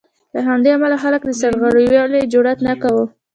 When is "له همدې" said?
0.33-0.69